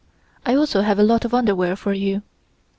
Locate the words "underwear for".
1.35-1.93